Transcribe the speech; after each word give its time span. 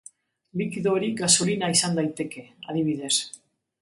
Likido 0.61 0.93
hori, 0.99 1.11
gasolina 1.19 1.69
izan 1.75 1.99
daiteke, 1.99 2.43
adibidez. 2.73 3.15